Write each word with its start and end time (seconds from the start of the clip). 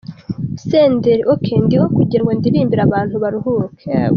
Senderi: 0.67 1.23
Ok! 1.33 1.45
Ndiho 1.65 1.85
kugira 1.97 2.21
ngo 2.23 2.31
ndirimbire 2.39 2.81
abantu 2.83 3.15
baruhuke. 3.23 3.85